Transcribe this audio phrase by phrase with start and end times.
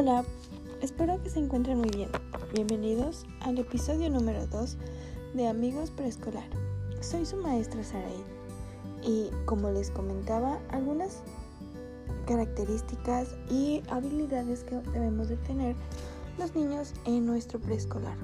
[0.00, 0.24] Hola,
[0.80, 2.08] espero que se encuentren muy bien.
[2.54, 4.76] Bienvenidos al episodio número 2
[5.34, 6.48] de Amigos Preescolar.
[7.00, 8.22] Soy su maestra Saraí
[9.02, 11.24] y como les comentaba, algunas
[12.28, 15.74] características y habilidades que debemos de tener
[16.38, 18.16] los niños en nuestro preescolar.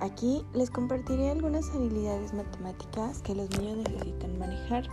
[0.00, 4.88] Aquí les compartiré algunas habilidades matemáticas que los niños necesitan manejar.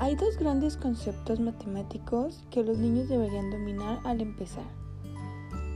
[0.00, 4.64] Hay dos grandes conceptos matemáticos que los niños deberían dominar al empezar.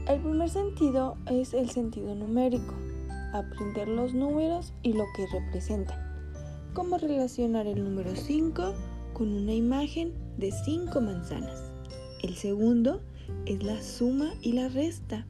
[0.07, 2.73] El primer sentido es el sentido numérico,
[3.33, 5.99] aprender los números y lo que representan,
[6.73, 8.73] cómo relacionar el número 5
[9.13, 11.71] con una imagen de 5 manzanas.
[12.23, 13.01] El segundo
[13.45, 15.27] es la suma y la resta.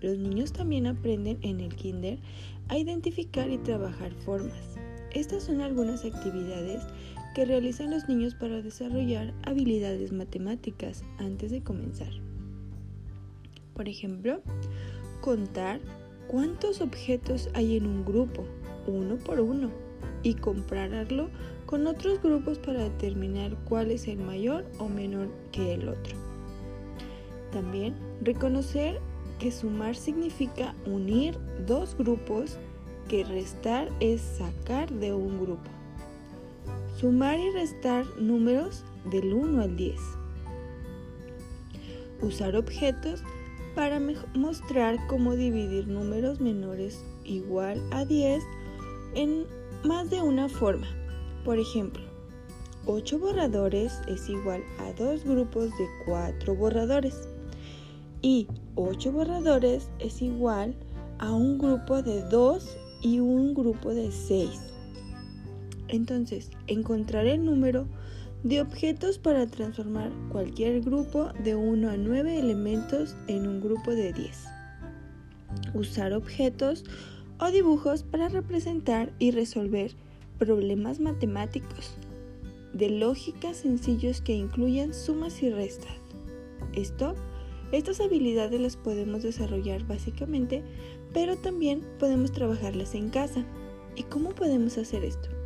[0.00, 2.18] Los niños también aprenden en el kinder
[2.68, 4.76] a identificar y trabajar formas.
[5.12, 6.82] Estas son algunas actividades
[7.34, 12.12] que realizan los niños para desarrollar habilidades matemáticas antes de comenzar.
[13.74, 14.42] Por ejemplo,
[15.20, 15.80] contar
[16.28, 18.44] cuántos objetos hay en un grupo,
[18.86, 19.70] uno por uno,
[20.22, 21.28] y compararlo
[21.66, 26.16] con otros grupos para determinar cuál es el mayor o menor que el otro.
[27.50, 29.00] También reconocer
[29.38, 32.58] que sumar significa unir dos grupos,
[33.08, 35.70] que restar es sacar de un grupo.
[37.02, 40.00] Sumar y restar números del 1 al 10.
[42.20, 43.24] Usar objetos
[43.74, 44.00] para
[44.36, 48.44] mostrar cómo dividir números menores igual a 10
[49.16, 49.46] en
[49.82, 50.86] más de una forma.
[51.44, 52.04] Por ejemplo,
[52.86, 57.28] 8 borradores es igual a dos grupos de 4 borradores.
[58.20, 60.76] Y 8 borradores es igual
[61.18, 64.71] a un grupo de 2 y un grupo de 6.
[65.92, 67.86] Entonces, encontrar el número
[68.42, 74.14] de objetos para transformar cualquier grupo de 1 a 9 elementos en un grupo de
[74.14, 74.44] 10.
[75.74, 76.84] Usar objetos
[77.38, 79.92] o dibujos para representar y resolver
[80.38, 81.94] problemas matemáticos
[82.72, 85.92] de lógica sencillos que incluyan sumas y restas.
[86.72, 87.14] Esto,
[87.70, 90.62] estas habilidades las podemos desarrollar básicamente,
[91.12, 93.44] pero también podemos trabajarlas en casa.
[93.94, 95.41] ¿Y cómo podemos hacer esto?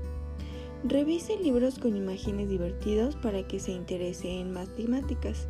[0.85, 5.49] Revise libros con imágenes divertidos para que se interese en matemáticas.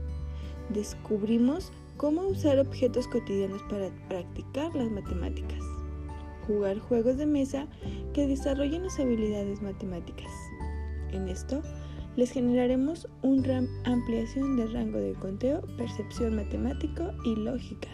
[0.70, 5.62] Descubrimos cómo usar objetos cotidianos para practicar las matemáticas.
[6.46, 7.66] Jugar juegos de mesa
[8.14, 10.30] que desarrollen las habilidades matemáticas.
[11.12, 11.60] En esto,
[12.16, 17.88] les generaremos una ampliación de rango de conteo, percepción matemático y lógica.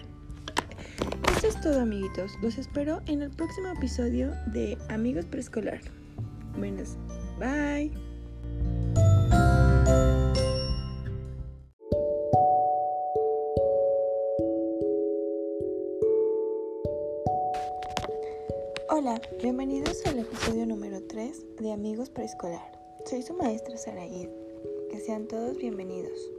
[1.34, 5.80] Esto es todo amiguitos, los espero en el próximo episodio de Amigos Preescolar.
[6.56, 6.98] Buenas
[7.42, 7.90] Bye.
[18.90, 22.60] Hola, bienvenidos al episodio número 3 de Amigos Preescolar.
[23.06, 24.28] Soy su maestra Saraid.
[24.92, 26.30] Que sean todos bienvenidos.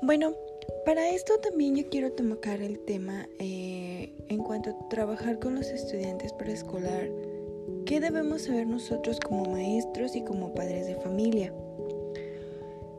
[0.00, 0.32] Bueno,
[0.86, 5.66] para esto también yo quiero tocar el tema eh, en cuanto a trabajar con los
[5.66, 7.10] estudiantes preescolar
[7.86, 11.52] ¿Qué debemos saber nosotros como maestros y como padres de familia?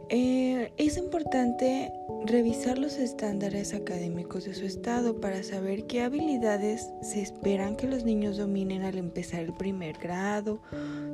[0.08, 1.92] Eh, es importante
[2.26, 8.06] revisar los estándares académicos de su estado para saber qué habilidades se esperan que los
[8.06, 10.62] niños dominen al empezar el primer grado,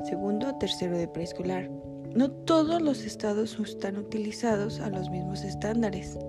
[0.08, 1.72] segundo o tercero de preescolar.
[2.14, 6.20] No todos los estados están utilizados a los mismos estándares,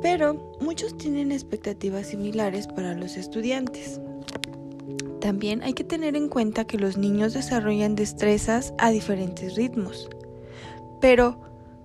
[0.00, 4.00] pero muchos tienen expectativas similares para los estudiantes.
[5.20, 10.08] También hay que tener en cuenta que los niños desarrollan destrezas a diferentes ritmos.
[11.00, 11.40] Pero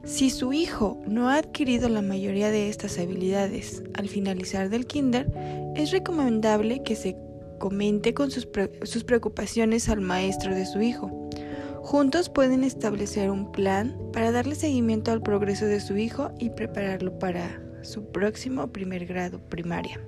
[0.05, 5.31] si su hijo no ha adquirido la mayoría de estas habilidades al finalizar del kinder,
[5.75, 7.17] es recomendable que se
[7.59, 8.47] comente con sus,
[8.83, 11.11] sus preocupaciones al maestro de su hijo.
[11.81, 17.19] Juntos pueden establecer un plan para darle seguimiento al progreso de su hijo y prepararlo
[17.19, 19.99] para su próximo primer grado primaria.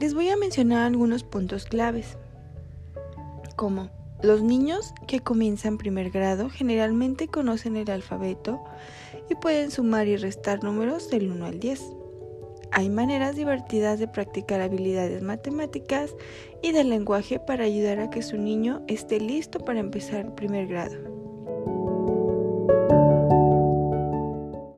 [0.00, 2.18] Les voy a mencionar algunos puntos claves,
[3.54, 3.90] como
[4.22, 8.64] los niños que comienzan primer grado generalmente conocen el alfabeto
[9.30, 11.80] y pueden sumar y restar números del 1 al 10.
[12.72, 16.14] Hay maneras divertidas de practicar habilidades matemáticas
[16.60, 21.13] y del lenguaje para ayudar a que su niño esté listo para empezar primer grado.